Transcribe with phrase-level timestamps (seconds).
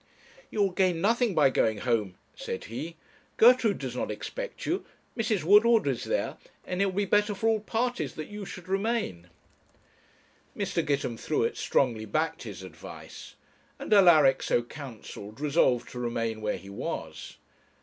[0.49, 2.97] 'You will gain nothing by going home,' said he;
[3.37, 4.83] 'Gertrude does not expect you;
[5.15, 5.43] Mrs.
[5.43, 9.29] Woodward is there; and it will be better for all parties that you should remain.'
[10.57, 10.83] Mr.
[10.83, 13.35] Gitemthruet strongly backed his advice,
[13.77, 17.37] and Alaric, so counselled, resolved to remain where he was.